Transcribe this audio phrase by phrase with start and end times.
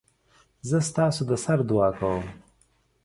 [0.69, 2.23] زه ستاسودسر دعاکوم